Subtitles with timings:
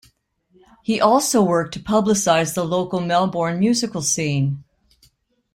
[0.81, 4.63] He also worked to publicize the local Melbourne musical scene.